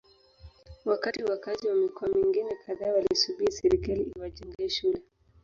[0.85, 5.01] wakati wakazi wa mikoa mingine kadhaa walisubiri serikali iwajengee shule